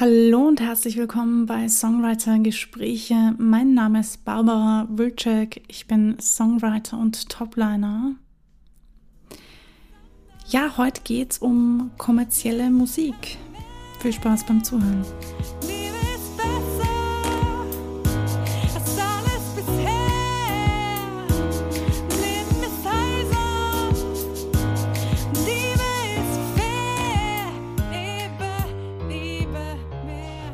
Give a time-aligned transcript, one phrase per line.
[0.00, 3.34] Hallo und herzlich willkommen bei Songwriter Gespräche.
[3.36, 5.60] Mein Name ist Barbara Wilczek.
[5.68, 8.14] Ich bin Songwriter und Topliner.
[10.48, 13.36] Ja, heute geht es um kommerzielle Musik.
[14.00, 15.04] Viel Spaß beim Zuhören.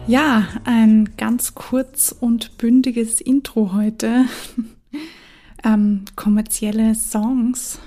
[0.08, 4.26] Ja, ein ganz kurz und bündiges Intro heute.
[5.64, 7.80] ähm, kommerzielle Songs.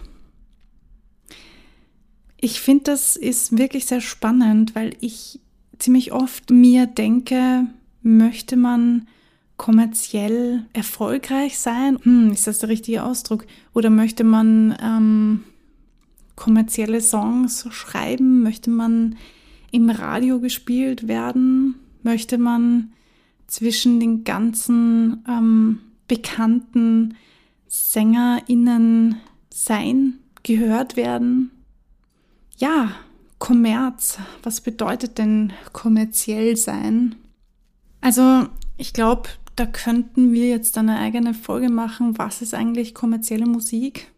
[2.35, 5.39] Ich finde, das ist wirklich sehr spannend, weil ich
[5.77, 7.67] ziemlich oft mir denke,
[8.01, 9.07] möchte man
[9.55, 11.99] kommerziell erfolgreich sein?
[12.03, 13.45] Hm, ist das der richtige Ausdruck?
[13.73, 15.43] Oder möchte man ähm,
[16.35, 18.43] kommerzielle Songs schreiben?
[18.43, 19.15] Möchte man
[19.71, 21.75] im Radio gespielt werden?
[22.03, 22.93] Möchte man
[23.47, 27.15] zwischen den ganzen ähm, bekannten
[27.67, 29.17] SängerInnen
[29.49, 31.51] sein, gehört werden?
[32.57, 32.91] Ja,
[33.39, 34.19] Kommerz.
[34.43, 37.15] Was bedeutet denn kommerziell sein?
[38.01, 43.45] Also, ich glaube, da könnten wir jetzt eine eigene Folge machen, was ist eigentlich kommerzielle
[43.45, 44.11] Musik?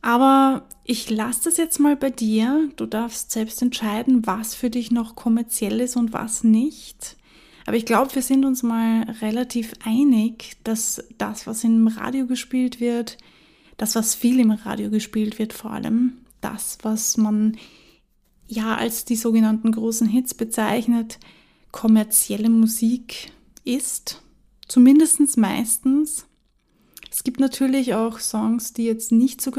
[0.00, 2.70] Aber ich lasse das jetzt mal bei dir.
[2.76, 7.16] Du darfst selbst entscheiden, was für dich noch kommerziell ist und was nicht.
[7.66, 12.78] Aber ich glaube, wir sind uns mal relativ einig, dass das, was im Radio gespielt
[12.78, 13.18] wird,
[13.76, 17.56] das, was viel im Radio gespielt wird, vor allem das, was man
[18.46, 21.18] ja als die sogenannten großen Hits bezeichnet,
[21.72, 23.32] kommerzielle Musik
[23.64, 24.22] ist.
[24.68, 26.26] Zumindest meistens.
[27.10, 29.50] Es gibt natürlich auch Songs, die jetzt nicht so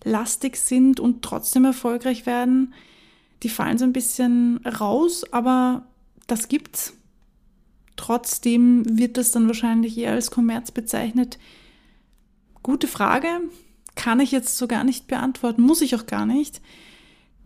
[0.00, 2.74] kommerzlastig sind und trotzdem erfolgreich werden.
[3.42, 5.86] Die fallen so ein bisschen raus, aber
[6.26, 6.94] das gibt's.
[7.96, 11.38] Trotzdem wird das dann wahrscheinlich eher als Kommerz bezeichnet.
[12.62, 13.28] Gute Frage,
[13.94, 16.60] kann ich jetzt so gar nicht beantworten, muss ich auch gar nicht.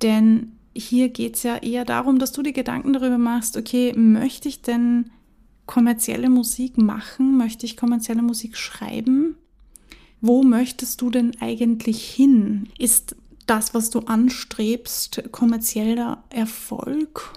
[0.03, 4.49] Denn hier geht es ja eher darum, dass du dir Gedanken darüber machst, okay, möchte
[4.49, 5.11] ich denn
[5.67, 7.37] kommerzielle Musik machen?
[7.37, 9.37] Möchte ich kommerzielle Musik schreiben?
[10.27, 12.71] Wo möchtest du denn eigentlich hin?
[12.79, 13.15] Ist
[13.45, 17.35] das, was du anstrebst, kommerzieller Erfolg?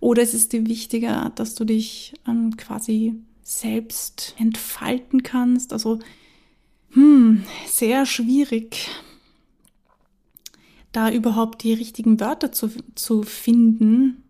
[0.00, 5.72] Oder ist es dir wichtiger, dass du dich ähm, quasi selbst entfalten kannst?
[5.72, 5.98] Also,
[6.90, 8.90] hm, sehr schwierig,
[10.92, 14.22] da überhaupt die richtigen Wörter zu, zu finden.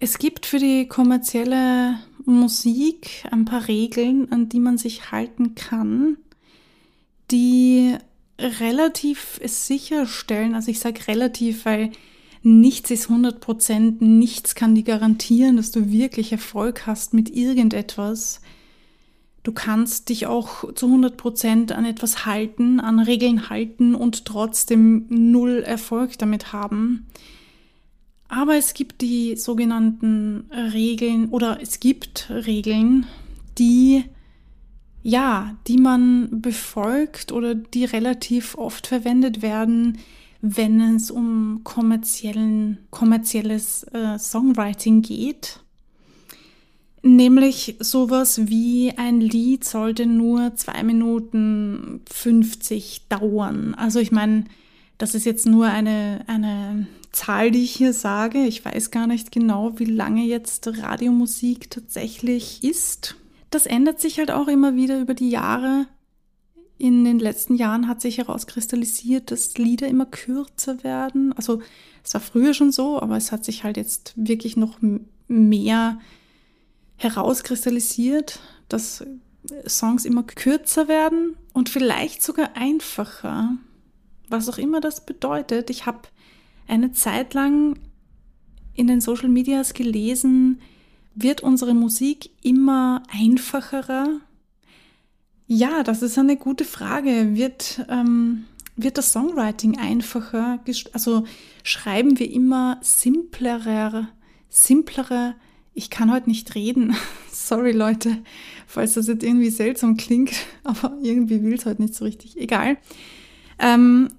[0.00, 6.18] Es gibt für die kommerzielle Musik ein paar Regeln, an die man sich halten kann,
[7.30, 7.96] die
[8.38, 11.90] relativ sicherstellen, also ich sage relativ, weil
[12.42, 18.40] nichts ist 100 Prozent, nichts kann dir garantieren, dass du wirklich Erfolg hast mit irgendetwas.
[19.42, 25.06] Du kannst dich auch zu 100 Prozent an etwas halten, an Regeln halten und trotzdem
[25.08, 27.06] null Erfolg damit haben.
[28.28, 33.06] Aber es gibt die sogenannten Regeln oder es gibt Regeln,
[33.58, 34.04] die
[35.02, 39.98] ja, die man befolgt oder die relativ oft verwendet werden,
[40.42, 45.60] wenn es um kommerziellen, kommerzielles äh, Songwriting geht.
[47.02, 53.74] Nämlich sowas wie ein Lied sollte nur zwei Minuten 50 dauern.
[53.74, 54.44] Also ich meine,
[54.98, 58.44] das ist jetzt nur eine, eine Zahl, die ich hier sage.
[58.44, 63.16] Ich weiß gar nicht genau, wie lange jetzt Radiomusik tatsächlich ist.
[63.50, 65.86] Das ändert sich halt auch immer wieder über die Jahre.
[66.78, 71.32] In den letzten Jahren hat sich herauskristallisiert, dass Lieder immer kürzer werden.
[71.34, 71.60] Also
[72.02, 74.78] es war früher schon so, aber es hat sich halt jetzt wirklich noch
[75.28, 75.98] mehr
[76.96, 79.04] herauskristallisiert, dass
[79.66, 83.58] Songs immer kürzer werden und vielleicht sogar einfacher
[84.30, 85.70] was auch immer das bedeutet.
[85.70, 86.02] Ich habe
[86.66, 87.78] eine Zeit lang
[88.74, 90.60] in den Social Medias gelesen,
[91.22, 94.20] wird unsere Musik immer einfacherer?
[95.46, 97.34] Ja, das ist eine gute Frage.
[97.34, 98.44] Wird, ähm,
[98.76, 100.60] wird das Songwriting einfacher?
[100.92, 101.24] Also
[101.64, 104.08] schreiben wir immer simplerer,
[104.48, 105.34] simplere,
[105.74, 106.94] ich kann heute nicht reden.
[107.32, 108.18] Sorry Leute,
[108.66, 110.32] falls das jetzt irgendwie seltsam klingt,
[110.64, 112.36] aber irgendwie will es heute nicht so richtig.
[112.36, 112.78] Egal.
[113.58, 114.10] Ähm,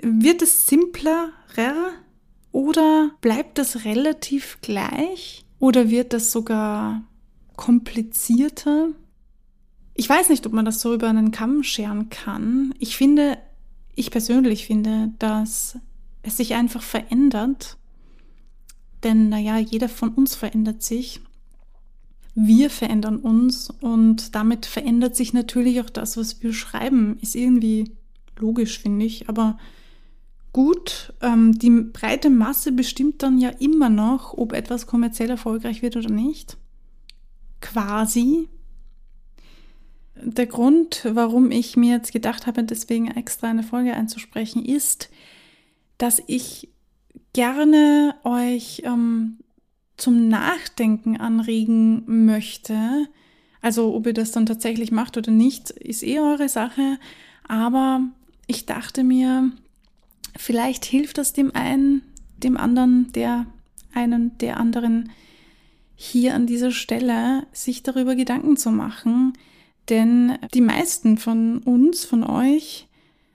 [0.00, 1.32] wird es simplerer
[2.50, 7.04] oder bleibt das relativ gleich oder wird das sogar
[7.54, 8.88] komplizierter?
[9.94, 12.74] Ich weiß nicht, ob man das so über einen Kamm scheren kann.
[12.80, 13.38] Ich finde,
[13.94, 15.78] ich persönlich finde, dass
[16.24, 17.78] es sich einfach verändert.
[19.04, 21.20] denn naja, jeder von uns verändert sich.
[22.34, 27.18] Wir verändern uns und damit verändert sich natürlich auch das, was wir schreiben.
[27.20, 27.92] Ist irgendwie
[28.36, 29.58] logisch, finde ich, aber
[30.52, 31.14] gut.
[31.20, 36.10] Ähm, die breite Masse bestimmt dann ja immer noch, ob etwas kommerziell erfolgreich wird oder
[36.10, 36.56] nicht.
[37.60, 38.48] Quasi.
[40.14, 45.10] Der Grund, warum ich mir jetzt gedacht habe, deswegen extra eine Folge einzusprechen, ist,
[45.98, 46.68] dass ich
[47.32, 49.38] gerne euch ähm,
[49.96, 53.08] zum Nachdenken anregen möchte.
[53.60, 56.98] Also ob ihr das dann tatsächlich macht oder nicht, ist eh eure Sache.
[57.48, 58.02] Aber
[58.46, 59.52] ich dachte mir,
[60.36, 62.02] vielleicht hilft das dem einen,
[62.38, 63.46] dem anderen, der
[63.94, 65.10] einen, der anderen
[65.94, 69.34] hier an dieser Stelle, sich darüber Gedanken zu machen.
[69.88, 72.88] Denn die meisten von uns, von euch,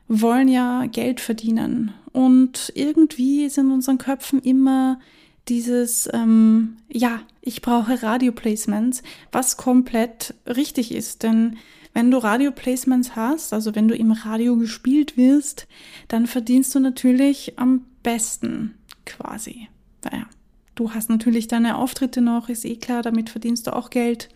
[0.07, 1.93] wollen ja Geld verdienen.
[2.13, 4.99] Und irgendwie ist in unseren Köpfen immer
[5.47, 11.23] dieses, ähm, ja, ich brauche Radioplacements, was komplett richtig ist.
[11.23, 11.57] Denn
[11.97, 15.67] wenn du Radioplacements hast, also wenn du im Radio gespielt wirst,
[16.09, 18.75] dann verdienst du natürlich am besten
[19.07, 19.67] quasi.
[20.03, 20.27] Naja,
[20.75, 24.29] du hast natürlich deine Auftritte noch, ist eh klar, damit verdienst du auch Geld.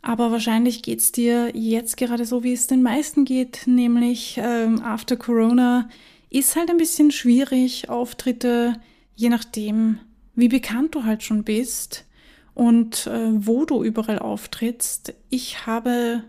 [0.00, 4.80] Aber wahrscheinlich geht es dir jetzt gerade so, wie es den meisten geht, nämlich ähm,
[4.80, 5.90] after Corona
[6.30, 8.72] ist halt ein bisschen schwierig, Auftritte,
[9.16, 9.98] je nachdem,
[10.34, 12.06] wie bekannt du halt schon bist
[12.54, 15.12] und äh, wo du überall auftrittst.
[15.28, 16.24] Ich habe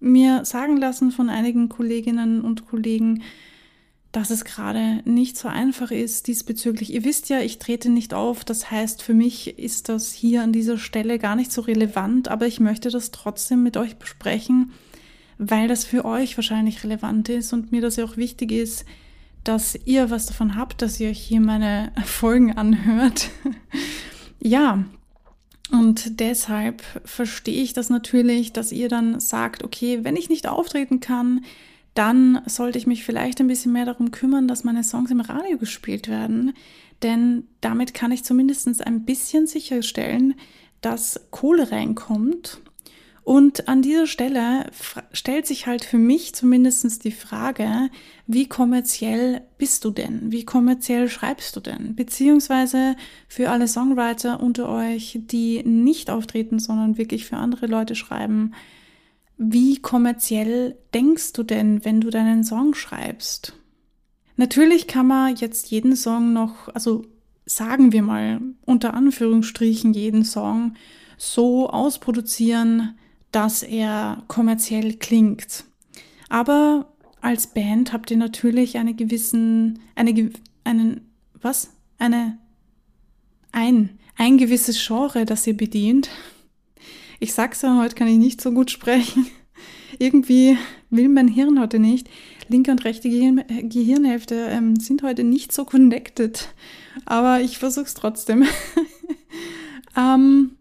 [0.00, 3.22] mir sagen lassen von einigen Kolleginnen und Kollegen,
[4.12, 6.92] dass es gerade nicht so einfach ist diesbezüglich.
[6.92, 8.44] Ihr wisst ja, ich trete nicht auf.
[8.44, 12.46] Das heißt, für mich ist das hier an dieser Stelle gar nicht so relevant, aber
[12.46, 14.72] ich möchte das trotzdem mit euch besprechen,
[15.36, 18.86] weil das für euch wahrscheinlich relevant ist und mir das ja auch wichtig ist,
[19.44, 23.30] dass ihr was davon habt, dass ihr euch hier meine Folgen anhört.
[24.40, 24.84] ja,
[25.70, 31.00] und deshalb verstehe ich das natürlich, dass ihr dann sagt, okay, wenn ich nicht auftreten
[31.00, 31.44] kann,
[31.94, 35.58] dann sollte ich mich vielleicht ein bisschen mehr darum kümmern, dass meine Songs im Radio
[35.58, 36.54] gespielt werden.
[37.02, 40.34] Denn damit kann ich zumindest ein bisschen sicherstellen,
[40.80, 42.60] dass Kohle reinkommt
[43.28, 44.70] und an dieser Stelle
[45.12, 47.90] stellt sich halt für mich zumindest die Frage,
[48.26, 50.32] wie kommerziell bist du denn?
[50.32, 51.94] Wie kommerziell schreibst du denn?
[51.94, 52.96] Beziehungsweise
[53.28, 58.54] für alle Songwriter unter euch, die nicht auftreten, sondern wirklich für andere Leute schreiben,
[59.36, 63.52] wie kommerziell denkst du denn, wenn du deinen Song schreibst?
[64.36, 67.04] Natürlich kann man jetzt jeden Song noch, also
[67.44, 70.76] sagen wir mal unter Anführungsstrichen jeden Song
[71.18, 72.96] so ausproduzieren,
[73.32, 75.64] dass er kommerziell klingt.
[76.28, 80.30] Aber als Band habt ihr natürlich eine gewissen, eine,
[80.64, 81.00] einen,
[81.40, 81.70] was?
[81.98, 82.38] Eine,
[83.52, 86.10] ein, ein gewisses Genre, das ihr bedient.
[87.20, 89.26] Ich sag's ja, heute kann ich nicht so gut sprechen.
[89.98, 90.56] Irgendwie
[90.90, 92.08] will mein Hirn heute nicht.
[92.48, 96.48] Linke und rechte Gehirn, Gehirnhälfte ähm, sind heute nicht so connected.
[97.04, 98.44] Aber ich versuch's trotzdem.
[99.96, 100.52] ähm,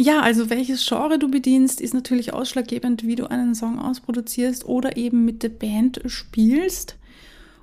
[0.00, 4.96] ja, also welches Genre du bedienst, ist natürlich ausschlaggebend, wie du einen Song ausproduzierst oder
[4.96, 6.96] eben mit der Band spielst.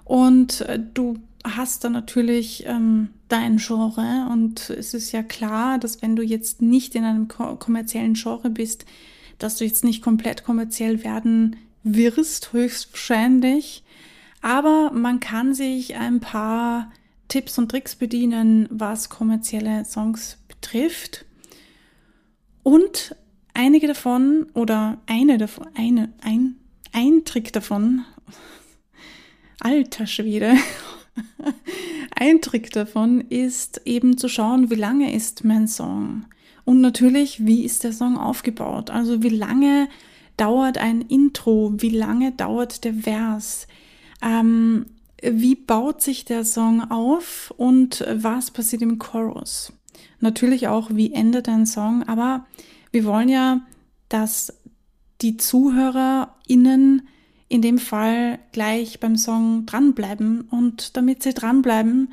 [0.03, 6.01] Und äh, du hast dann natürlich ähm, dein Genre und es ist ja klar, dass
[6.01, 8.85] wenn du jetzt nicht in einem kommerziellen Genre bist,
[9.39, 13.83] dass du jetzt nicht komplett kommerziell werden wirst, höchstwahrscheinlich.
[14.41, 16.91] Aber man kann sich ein paar
[17.29, 21.24] Tipps und Tricks bedienen, was kommerzielle Songs betrifft.
[22.65, 23.15] Und
[23.53, 26.55] einige davon oder eine davon, eine, ein,
[26.93, 28.03] ein Trick davon,
[29.59, 30.55] alter Schwede,
[32.15, 36.25] ein Trick davon ist eben zu schauen, wie lange ist mein Song.
[36.63, 38.89] Und natürlich, wie ist der Song aufgebaut?
[38.89, 39.87] Also wie lange
[40.35, 41.71] dauert ein Intro?
[41.77, 43.67] Wie lange dauert der Vers?
[44.23, 44.87] Ähm,
[45.21, 49.71] wie baut sich der Song auf und was passiert im Chorus?
[50.19, 52.45] Natürlich auch, wie endet ein Song, aber
[52.91, 53.61] wir wollen ja,
[54.09, 54.53] dass
[55.21, 57.07] die ZuhörerInnen
[57.47, 60.41] in dem Fall gleich beim Song dranbleiben.
[60.41, 62.09] Und damit sie dranbleiben,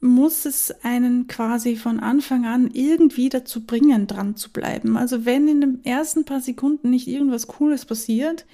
[0.00, 4.96] muss es einen quasi von Anfang an irgendwie dazu bringen, dran zu bleiben.
[4.96, 8.46] Also wenn in den ersten paar Sekunden nicht irgendwas Cooles passiert,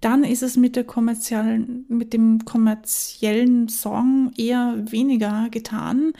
[0.00, 6.12] dann ist es mit der kommerziellen, mit dem kommerziellen Song eher weniger getan.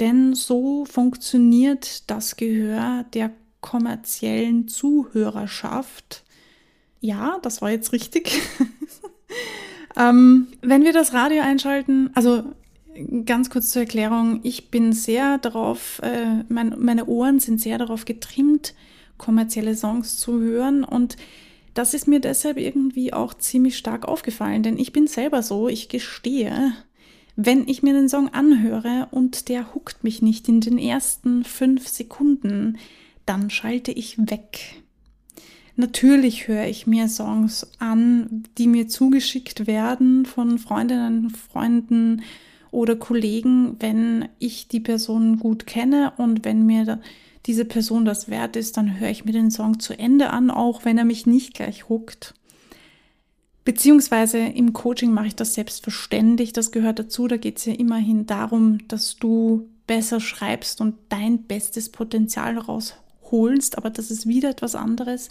[0.00, 6.24] Denn so funktioniert das Gehör der kommerziellen Zuhörerschaft.
[7.00, 8.40] Ja, das war jetzt richtig.
[9.96, 12.44] ähm, wenn wir das Radio einschalten, also
[13.24, 18.04] ganz kurz zur Erklärung, ich bin sehr darauf, äh, mein, meine Ohren sind sehr darauf
[18.04, 18.74] getrimmt,
[19.18, 21.16] kommerzielle Songs zu hören und
[21.74, 25.88] das ist mir deshalb irgendwie auch ziemlich stark aufgefallen, denn ich bin selber so, ich
[25.88, 26.72] gestehe,
[27.36, 31.86] wenn ich mir den Song anhöre und der huckt mich nicht in den ersten fünf
[31.86, 32.78] Sekunden,
[33.26, 34.82] dann schalte ich weg.
[35.76, 42.22] Natürlich höre ich mir Songs an, die mir zugeschickt werden von Freundinnen, Freunden
[42.70, 47.00] oder Kollegen, wenn ich die Person gut kenne und wenn mir
[47.44, 50.86] diese Person das wert ist, dann höre ich mir den Song zu Ende an, auch
[50.86, 52.34] wenn er mich nicht gleich huckt.
[53.66, 57.26] Beziehungsweise im Coaching mache ich das selbstverständlich, das gehört dazu.
[57.26, 63.76] Da geht es ja immerhin darum, dass du besser schreibst und dein bestes Potenzial rausholst,
[63.76, 65.30] aber das ist wieder etwas anderes.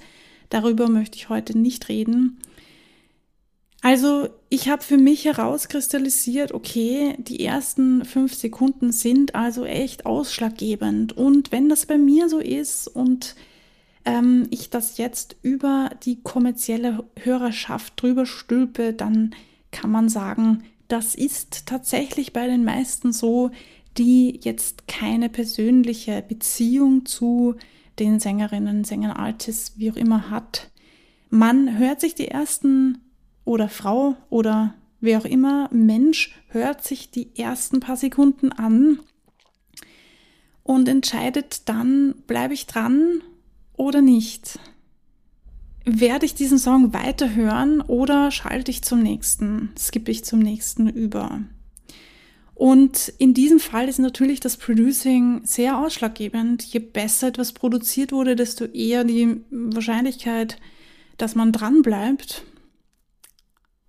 [0.50, 2.42] Darüber möchte ich heute nicht reden.
[3.82, 11.16] Also ich habe für mich herauskristallisiert, okay, die ersten fünf Sekunden sind also echt ausschlaggebend.
[11.16, 13.36] Und wenn das bei mir so ist und
[14.06, 19.36] ähm, ich das jetzt über die kommerzielle Hörerschaft drüber stülpe, dann
[19.72, 23.52] kann man sagen, das ist tatsächlich bei den meisten so,
[23.98, 27.56] die jetzt keine persönliche Beziehung zu
[27.98, 30.70] den Sängerinnen, Sängern, Artists, wie auch immer hat.
[31.30, 33.00] Man hört sich die ersten
[33.46, 39.00] oder Frau oder wer auch immer, Mensch hört sich die ersten paar Sekunden an
[40.64, 43.22] und entscheidet dann, bleibe ich dran
[43.78, 44.60] oder nicht.
[45.86, 51.42] Werde ich diesen Song weiterhören oder schalte ich zum nächsten, skippe ich zum nächsten über?
[52.56, 56.64] Und in diesem Fall ist natürlich das Producing sehr ausschlaggebend.
[56.64, 60.58] Je besser etwas produziert wurde, desto eher die Wahrscheinlichkeit,
[61.18, 62.44] dass man dran bleibt.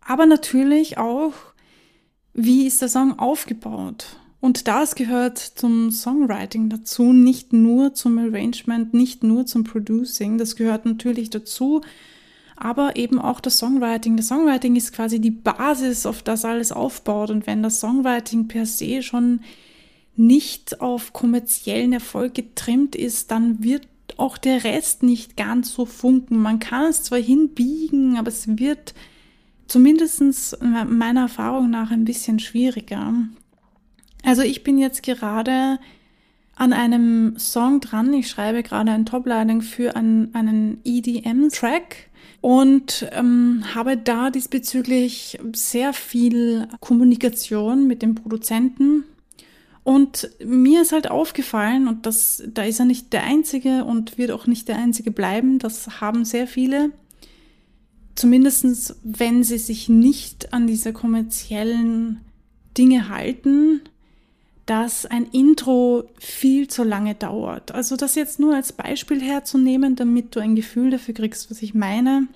[0.00, 1.32] Aber natürlich auch,
[2.34, 4.18] wie ist der Song aufgebaut?
[4.40, 10.38] Und das gehört zum Songwriting dazu, nicht nur zum Arrangement, nicht nur zum Producing.
[10.38, 11.80] Das gehört natürlich dazu,
[12.56, 14.16] aber eben auch das Songwriting.
[14.16, 17.30] Das Songwriting ist quasi die Basis, auf das alles aufbaut.
[17.30, 19.40] Und wenn das Songwriting per se schon
[20.16, 26.38] nicht auf kommerziellen Erfolg getrimmt ist, dann wird auch der Rest nicht ganz so funken.
[26.38, 28.94] Man kann es zwar hinbiegen, aber es wird
[29.66, 33.12] zumindest meiner Erfahrung nach ein bisschen schwieriger.
[34.26, 35.78] Also ich bin jetzt gerade
[36.56, 38.12] an einem Song dran.
[38.12, 45.92] Ich schreibe gerade ein Toplining für einen, einen EDM-Track und ähm, habe da diesbezüglich sehr
[45.92, 49.04] viel Kommunikation mit dem Produzenten.
[49.84, 54.32] Und mir ist halt aufgefallen, und das, da ist er nicht der Einzige und wird
[54.32, 56.90] auch nicht der Einzige bleiben, das haben sehr viele,
[58.16, 62.22] zumindest wenn sie sich nicht an diese kommerziellen
[62.76, 63.82] Dinge halten,
[64.66, 67.72] dass ein Intro viel zu lange dauert.
[67.72, 71.72] Also das jetzt nur als Beispiel herzunehmen, damit du ein Gefühl dafür kriegst, was ich
[71.72, 72.26] meine.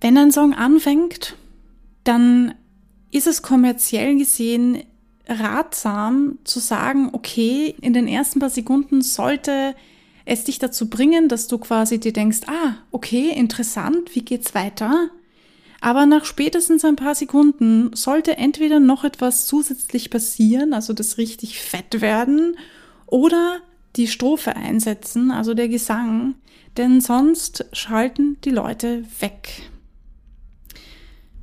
[0.00, 1.36] Wenn ein Song anfängt,
[2.04, 2.54] dann
[3.10, 4.82] ist es kommerziell gesehen
[5.28, 9.74] ratsam zu sagen, okay, in den ersten paar Sekunden sollte
[10.24, 15.10] es dich dazu bringen, dass du quasi dir denkst, ah, okay, interessant, wie geht's weiter?
[15.80, 21.60] Aber nach spätestens ein paar Sekunden sollte entweder noch etwas zusätzlich passieren, also das richtig
[21.60, 22.56] fett werden,
[23.06, 23.60] oder
[23.96, 26.34] die Strophe einsetzen, also der Gesang,
[26.76, 29.70] denn sonst schalten die Leute weg.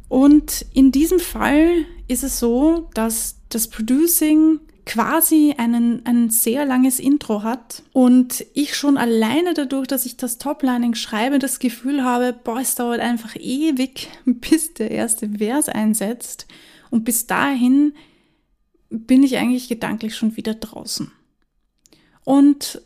[0.08, 7.00] Und in diesem Fall ist es so, dass das Producing quasi einen, ein sehr langes
[7.00, 12.34] Intro hat und ich schon alleine dadurch, dass ich das Toplining schreibe, das Gefühl habe,
[12.34, 16.48] boah, es dauert einfach ewig, bis der erste Vers einsetzt
[16.92, 17.94] und bis dahin
[18.90, 21.12] bin ich eigentlich gedanklich schon wieder draußen.
[22.24, 22.82] Und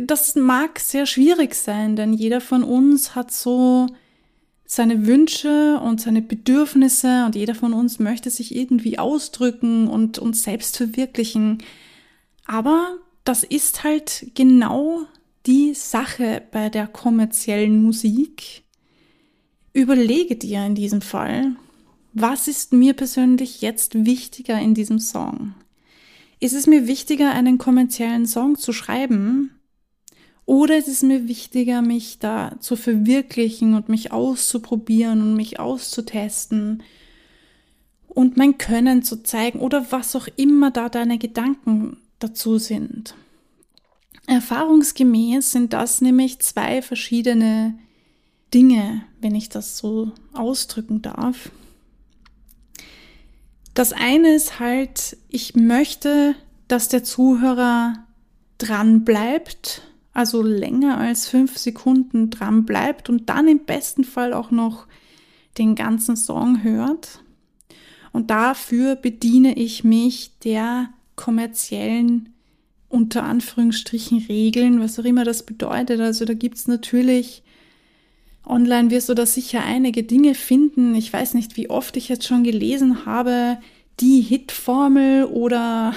[0.00, 3.86] das mag sehr schwierig sein, denn jeder von uns hat so
[4.74, 10.44] seine Wünsche und seine Bedürfnisse und jeder von uns möchte sich irgendwie ausdrücken und uns
[10.44, 11.58] selbst verwirklichen.
[12.46, 15.02] Aber das ist halt genau
[15.44, 18.62] die Sache bei der kommerziellen Musik.
[19.74, 21.54] Überlege dir in diesem Fall,
[22.14, 25.54] was ist mir persönlich jetzt wichtiger in diesem Song?
[26.40, 29.50] Ist es mir wichtiger, einen kommerziellen Song zu schreiben,
[30.44, 36.82] oder ist es mir wichtiger, mich da zu verwirklichen und mich auszuprobieren und mich auszutesten
[38.08, 43.14] und mein Können zu zeigen oder was auch immer da deine Gedanken dazu sind.
[44.26, 47.78] Erfahrungsgemäß sind das nämlich zwei verschiedene
[48.52, 51.50] Dinge, wenn ich das so ausdrücken darf.
[53.74, 56.34] Das eine ist halt, ich möchte,
[56.68, 58.06] dass der Zuhörer
[58.58, 59.82] dran bleibt,
[60.12, 64.86] also länger als fünf Sekunden dran bleibt und dann im besten Fall auch noch
[65.58, 67.20] den ganzen Song hört.
[68.12, 72.28] Und dafür bediene ich mich der kommerziellen
[72.88, 75.98] unter Anführungsstrichen Regeln, was auch immer das bedeutet.
[76.00, 77.42] Also da gibt's natürlich
[78.46, 80.94] online wirst du da sicher einige Dinge finden.
[80.94, 83.58] Ich weiß nicht, wie oft ich jetzt schon gelesen habe,
[84.00, 85.94] die Hitformel oder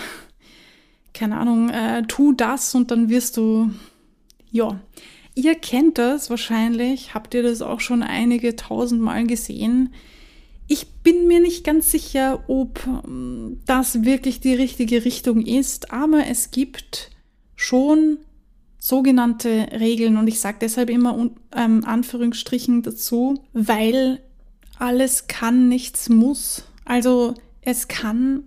[1.13, 3.71] keine Ahnung, äh, tu das und dann wirst du,
[4.55, 4.79] ja,
[5.35, 9.93] ihr kennt das wahrscheinlich, habt ihr das auch schon einige tausend Mal gesehen.
[10.67, 16.27] Ich bin mir nicht ganz sicher, ob ähm, das wirklich die richtige Richtung ist, aber
[16.27, 17.11] es gibt
[17.55, 18.17] schon
[18.79, 24.21] sogenannte Regeln und ich sage deshalb immer ähm, Anführungsstrichen dazu, weil
[24.79, 26.63] alles kann, nichts muss.
[26.85, 28.43] Also es kann,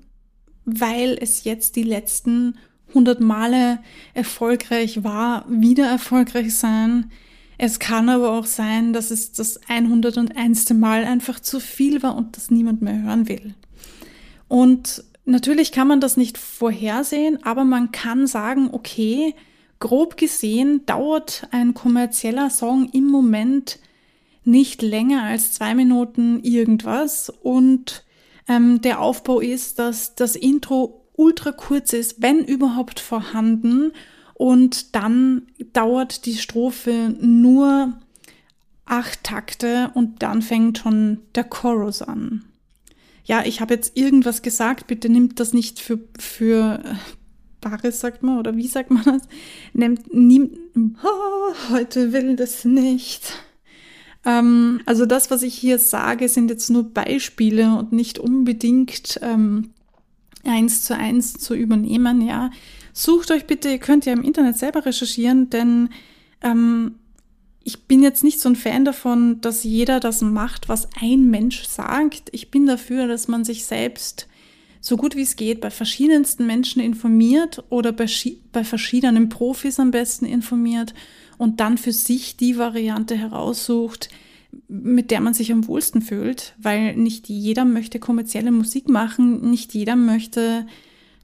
[0.65, 2.57] weil es jetzt die letzten
[2.89, 3.81] 100 Male
[4.15, 7.11] erfolgreich war, wieder erfolgreich sein.
[7.59, 10.71] Es kann aber auch sein, dass es das 101.
[10.75, 13.55] Mal einfach zu viel war und das niemand mehr hören will.
[14.47, 19.35] Und natürlich kann man das nicht vorhersehen, aber man kann sagen, okay,
[19.81, 23.79] grob gesehen dauert ein kommerzieller Song im Moment
[24.45, 28.05] nicht länger als zwei Minuten irgendwas und
[28.49, 33.93] ähm, der Aufbau ist, dass das Intro ultra kurz ist, wenn überhaupt vorhanden
[34.35, 37.99] und dann dauert die Strophe nur
[38.87, 42.45] acht Takte und dann fängt schon der Chorus an.
[43.25, 46.95] Ja, ich habe jetzt irgendwas gesagt, bitte nimmt das nicht für, für äh,
[47.61, 49.23] Bares, sagt man, oder wie sagt man das?
[49.75, 50.57] Nimmt, nimmt,
[51.03, 53.33] oh, heute will das nicht.
[54.25, 59.71] Ähm, also das, was ich hier sage, sind jetzt nur Beispiele und nicht unbedingt ähm,
[60.45, 62.51] eins zu eins zu übernehmen, ja.
[62.93, 65.91] Sucht euch bitte, ihr könnt ja im Internet selber recherchieren, denn
[66.43, 66.97] ähm,
[67.63, 71.65] ich bin jetzt nicht so ein Fan davon, dass jeder das macht, was ein Mensch
[71.65, 72.31] sagt.
[72.33, 74.27] Ich bin dafür, dass man sich selbst
[74.81, 78.07] so gut wie es geht bei verschiedensten Menschen informiert oder bei,
[78.53, 80.95] bei verschiedenen Profis am besten informiert
[81.37, 84.09] und dann für sich die Variante heraussucht,
[84.69, 89.75] mit der man sich am wohlsten fühlt, weil nicht jeder möchte kommerzielle Musik machen, nicht
[89.75, 90.67] jeder möchte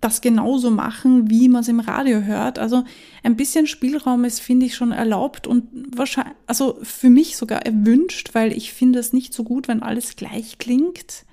[0.01, 2.59] das genauso machen, wie man es im Radio hört.
[2.59, 2.85] Also
[3.23, 5.65] ein bisschen Spielraum ist, finde ich, schon erlaubt und
[5.97, 10.17] wahrscheinlich, also für mich sogar erwünscht, weil ich finde es nicht so gut, wenn alles
[10.17, 11.25] gleich klingt.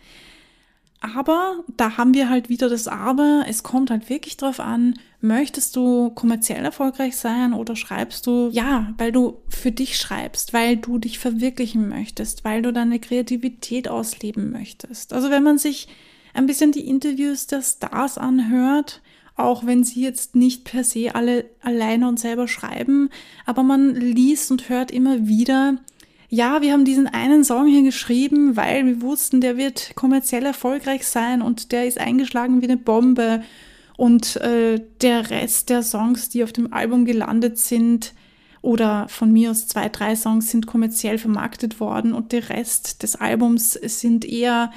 [1.02, 3.44] Aber da haben wir halt wieder das Aber.
[3.48, 8.94] Es kommt halt wirklich drauf an, möchtest du kommerziell erfolgreich sein oder schreibst du, ja,
[8.98, 14.52] weil du für dich schreibst, weil du dich verwirklichen möchtest, weil du deine Kreativität ausleben
[14.52, 15.14] möchtest.
[15.14, 15.88] Also wenn man sich
[16.34, 19.02] ein bisschen die Interviews der Stars anhört,
[19.36, 23.10] auch wenn sie jetzt nicht per se alle alleine und selber schreiben,
[23.46, 25.78] aber man liest und hört immer wieder,
[26.30, 31.06] ja, wir haben diesen einen Song hier geschrieben, weil wir wussten, der wird kommerziell erfolgreich
[31.06, 33.44] sein und der ist eingeschlagen wie eine Bombe.
[33.98, 38.14] Und äh, der Rest der Songs, die auf dem Album gelandet sind,
[38.62, 43.16] oder von mir aus zwei, drei Songs sind kommerziell vermarktet worden und der Rest des
[43.16, 44.72] Albums sind eher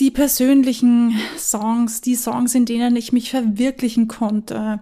[0.00, 4.80] die persönlichen Songs, die Songs, in denen ich mich verwirklichen konnte.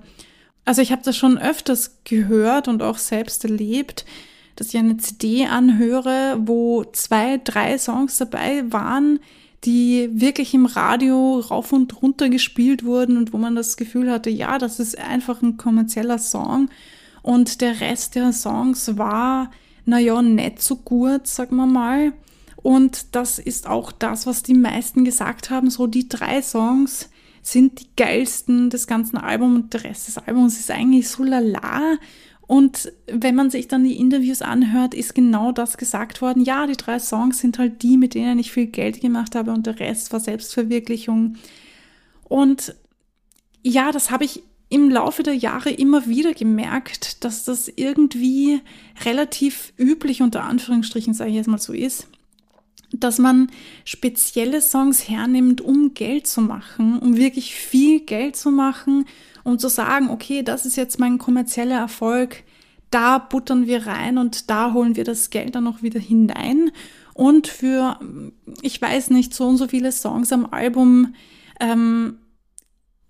[0.64, 4.07] Also ich habe das schon öfters gehört und auch selbst erlebt,
[4.57, 9.21] dass ich eine CD anhöre, wo zwei, drei Songs dabei waren,
[9.64, 14.31] die wirklich im Radio rauf und runter gespielt wurden und wo man das Gefühl hatte,
[14.31, 16.70] ja, das ist einfach ein kommerzieller Song.
[17.23, 19.51] Und der Rest der Songs war,
[19.85, 22.12] naja, nicht so gut, sagen wir mal.
[22.57, 25.70] Und das ist auch das, was die meisten gesagt haben.
[25.70, 27.11] So die drei Songs
[27.42, 31.99] sind die geilsten des ganzen Albums und der Rest des Albums ist eigentlich so lala.
[32.51, 36.43] Und wenn man sich dann die Interviews anhört, ist genau das gesagt worden.
[36.43, 39.69] Ja, die drei Songs sind halt die, mit denen ich viel Geld gemacht habe und
[39.69, 41.37] der Rest war Selbstverwirklichung.
[42.25, 42.75] Und
[43.63, 48.61] ja, das habe ich im Laufe der Jahre immer wieder gemerkt, dass das irgendwie
[49.05, 52.09] relativ üblich unter Anführungsstrichen, sage ich jetzt mal so ist,
[52.93, 53.53] dass man
[53.85, 59.07] spezielle Songs hernimmt, um Geld zu machen, um wirklich viel Geld zu machen
[59.44, 62.44] um zu sagen, okay, das ist jetzt mein kommerzieller Erfolg,
[62.90, 66.72] da buttern wir rein und da holen wir das Geld dann noch wieder hinein.
[67.14, 67.98] Und für,
[68.62, 71.14] ich weiß nicht, so und so viele Songs am Album
[71.61, 72.18] ähm,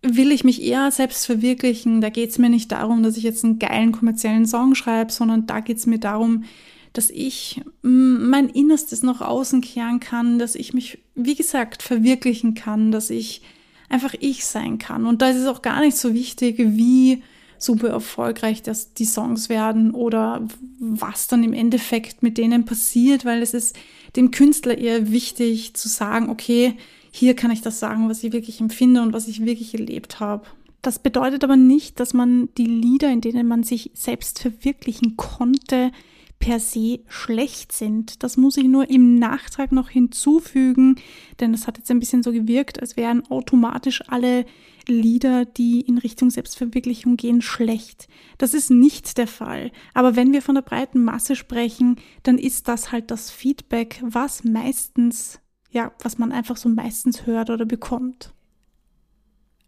[0.03, 2.01] will ich mich eher selbst verwirklichen.
[2.01, 5.47] Da geht es mir nicht darum, dass ich jetzt einen geilen kommerziellen Song schreibe, sondern
[5.47, 6.45] da geht es mir darum,
[6.93, 12.91] dass ich mein Innerstes nach außen kehren kann, dass ich mich, wie gesagt, verwirklichen kann,
[12.91, 13.43] dass ich
[13.91, 15.05] einfach ich sein kann.
[15.05, 17.23] Und da ist es auch gar nicht so wichtig, wie
[17.59, 20.47] super erfolgreich dass die Songs werden oder
[20.79, 23.77] was dann im Endeffekt mit denen passiert, weil es ist
[24.17, 26.75] dem Künstler eher wichtig zu sagen, okay,
[27.13, 30.47] hier kann ich das sagen, was ich wirklich empfinde und was ich wirklich erlebt habe.
[30.81, 35.93] Das bedeutet aber nicht, dass man die Lieder, in denen man sich selbst verwirklichen konnte,
[36.41, 38.25] per se schlecht sind.
[38.25, 40.97] Das muss ich nur im Nachtrag noch hinzufügen,
[41.39, 44.47] denn es hat jetzt ein bisschen so gewirkt, als wären automatisch alle
[44.89, 48.09] Lieder, die in Richtung Selbstverwirklichung gehen, schlecht.
[48.39, 49.71] Das ist nicht der Fall.
[49.95, 54.43] Aber wenn wir von der breiten Masse sprechen, dann ist das halt das Feedback, was
[54.43, 58.33] meistens, ja, was man einfach so meistens hört oder bekommt.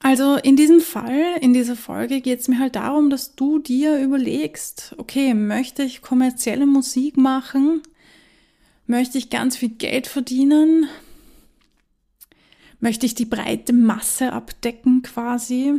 [0.02, 4.00] Also in diesem Fall, in dieser Folge geht es mir halt darum, dass du dir
[4.00, 7.82] überlegst, okay, möchte ich kommerzielle Musik machen?
[8.86, 10.88] Möchte ich ganz viel Geld verdienen?
[12.80, 15.74] Möchte ich die breite Masse abdecken quasi?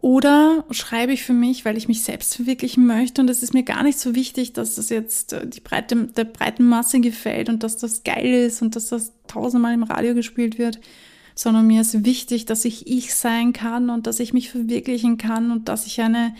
[0.00, 3.64] Oder schreibe ich für mich, weil ich mich selbst verwirklichen möchte und es ist mir
[3.64, 7.62] gar nicht so wichtig, dass das jetzt äh, die breite, der breiten Masse gefällt und
[7.62, 10.80] dass das geil ist und dass das tausendmal im Radio gespielt wird,
[11.40, 15.50] sondern mir ist wichtig, dass ich ich sein kann und dass ich mich verwirklichen kann
[15.50, 16.34] und dass ich eine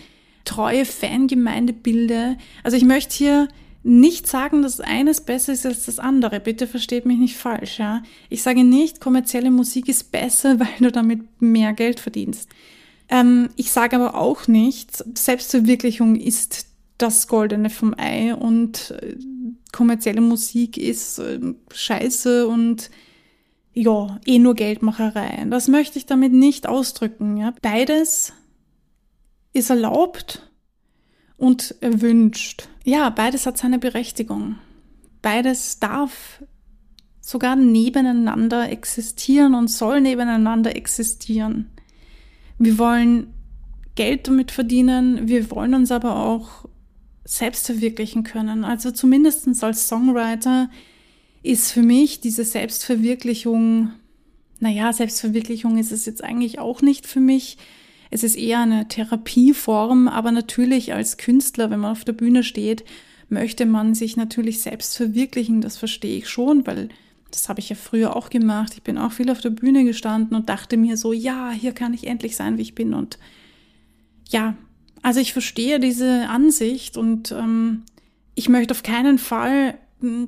[0.45, 2.37] treue Fangemeinde bilde.
[2.61, 3.47] Also ich möchte hier
[3.81, 6.39] nicht sagen, dass eines besser ist als das andere.
[6.39, 7.79] Bitte versteht mich nicht falsch.
[7.79, 8.03] Ja?
[8.29, 12.47] Ich sage nicht, kommerzielle Musik ist besser, weil du damit mehr Geld verdienst.
[13.09, 16.67] Ähm, ich sage aber auch nicht, Selbstverwirklichung ist
[16.99, 19.15] das Goldene vom Ei und äh,
[19.71, 21.39] kommerzielle Musik ist äh,
[21.73, 22.91] scheiße und
[23.73, 25.45] ja, eh nur Geldmacherei.
[25.49, 27.37] Das möchte ich damit nicht ausdrücken.
[27.37, 27.53] Ja.
[27.61, 28.33] Beides
[29.53, 30.49] ist erlaubt
[31.37, 32.67] und erwünscht.
[32.83, 34.57] Ja, beides hat seine Berechtigung.
[35.21, 36.43] Beides darf
[37.19, 41.69] sogar nebeneinander existieren und soll nebeneinander existieren.
[42.57, 43.33] Wir wollen
[43.95, 46.65] Geld damit verdienen, wir wollen uns aber auch
[47.23, 48.63] selbst verwirklichen können.
[48.63, 50.69] Also zumindest als Songwriter
[51.43, 53.91] ist für mich diese Selbstverwirklichung,
[54.59, 57.57] naja, Selbstverwirklichung ist es jetzt eigentlich auch nicht für mich.
[58.11, 62.83] Es ist eher eine Therapieform, aber natürlich als Künstler, wenn man auf der Bühne steht,
[63.29, 65.61] möchte man sich natürlich selbst verwirklichen.
[65.61, 66.89] Das verstehe ich schon, weil
[67.31, 68.73] das habe ich ja früher auch gemacht.
[68.75, 71.93] Ich bin auch viel auf der Bühne gestanden und dachte mir so, ja, hier kann
[71.93, 72.93] ich endlich sein, wie ich bin.
[72.93, 73.17] Und
[74.29, 74.55] ja,
[75.01, 77.83] also ich verstehe diese Ansicht und ähm,
[78.35, 79.75] ich möchte auf keinen Fall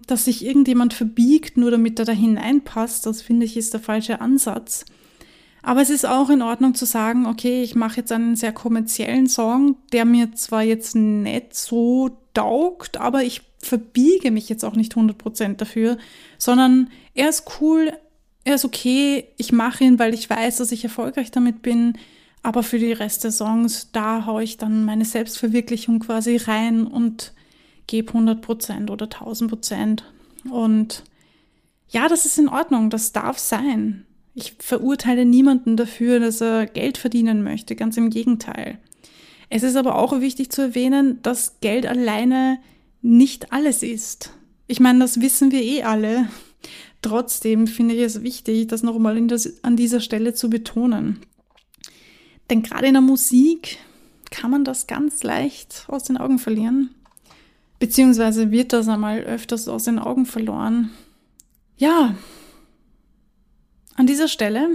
[0.07, 4.21] dass sich irgendjemand verbiegt, nur damit er da hineinpasst, das finde ich ist der falsche
[4.21, 4.85] Ansatz.
[5.61, 9.27] Aber es ist auch in Ordnung zu sagen, okay, ich mache jetzt einen sehr kommerziellen
[9.27, 14.95] Song, der mir zwar jetzt nicht so taugt, aber ich verbiege mich jetzt auch nicht
[14.95, 15.97] 100% dafür,
[16.37, 17.93] sondern er ist cool,
[18.43, 21.93] er ist okay, ich mache ihn, weil ich weiß, dass ich erfolgreich damit bin,
[22.41, 27.31] aber für die Rest der Songs, da haue ich dann meine Selbstverwirklichung quasi rein und
[27.87, 30.03] gebe 100 Prozent oder 1000 Prozent.
[30.49, 31.03] Und
[31.89, 34.05] ja, das ist in Ordnung, das darf sein.
[34.35, 38.79] Ich verurteile niemanden dafür, dass er Geld verdienen möchte, ganz im Gegenteil.
[39.49, 42.59] Es ist aber auch wichtig zu erwähnen, dass Geld alleine
[43.03, 44.31] nicht alles ist.
[44.65, 46.27] Ich meine, das wissen wir eh alle.
[47.03, 49.17] Trotzdem finde ich es wichtig, das nochmal
[49.61, 51.19] an dieser Stelle zu betonen.
[52.49, 53.77] Denn gerade in der Musik
[54.31, 56.95] kann man das ganz leicht aus den Augen verlieren.
[57.83, 60.91] Beziehungsweise wird das einmal öfters aus den Augen verloren.
[61.75, 62.15] Ja,
[63.97, 64.69] an dieser Stelle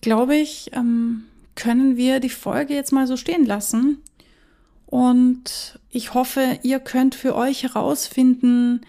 [0.00, 3.98] glaube ich, ähm, können wir die Folge jetzt mal so stehen lassen.
[4.86, 8.80] Und ich hoffe, ihr könnt für euch herausfinden,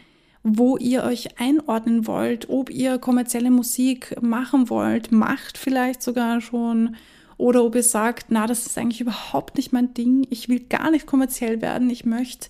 [0.44, 6.96] wo ihr euch einordnen wollt, ob ihr kommerzielle Musik machen wollt, macht vielleicht sogar schon
[7.44, 10.90] oder ob ihr sagt, na, das ist eigentlich überhaupt nicht mein Ding, ich will gar
[10.92, 12.48] nicht kommerziell werden, ich möchte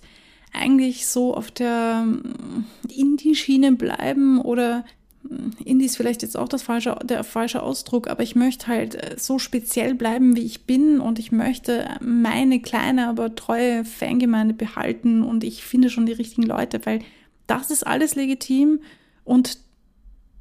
[0.52, 4.84] eigentlich so auf der mm, Indie-Schiene bleiben oder
[5.24, 8.94] mm, Indie ist vielleicht jetzt auch das falsche, der falsche Ausdruck, aber ich möchte halt
[8.94, 14.54] äh, so speziell bleiben, wie ich bin und ich möchte meine kleine, aber treue Fangemeinde
[14.54, 17.00] behalten und ich finde schon die richtigen Leute, weil
[17.48, 18.78] das ist alles legitim
[19.24, 19.58] und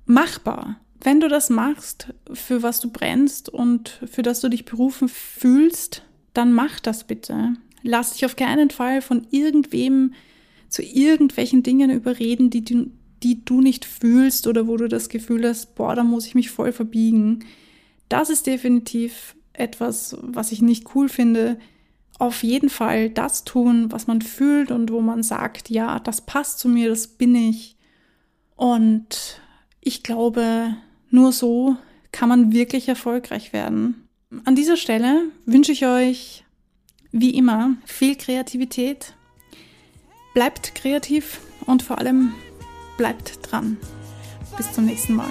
[0.06, 0.80] machbar.
[1.04, 6.04] Wenn du das machst, für was du brennst und für das du dich berufen fühlst,
[6.34, 7.56] dann mach das bitte.
[7.82, 10.14] Lass dich auf keinen Fall von irgendwem
[10.70, 12.90] zu irgendwelchen Dingen überreden, die du,
[13.22, 16.50] die du nicht fühlst oder wo du das Gefühl hast, boah, da muss ich mich
[16.50, 17.44] voll verbiegen.
[18.08, 21.60] Das ist definitiv etwas, was ich nicht cool finde.
[22.18, 26.60] auf jeden Fall das tun, was man fühlt und wo man sagt, ja, das passt
[26.60, 27.76] zu mir, das bin ich.
[28.56, 29.42] Und
[29.82, 30.78] ich glaube,
[31.14, 31.78] nur so
[32.12, 34.08] kann man wirklich erfolgreich werden.
[34.46, 36.44] An dieser Stelle wünsche ich euch
[37.12, 39.14] wie immer viel Kreativität.
[40.34, 42.34] Bleibt kreativ und vor allem
[42.98, 43.78] bleibt dran.
[44.58, 45.30] Bis zum nächsten Mal.